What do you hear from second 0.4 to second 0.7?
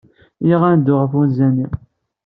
Iyya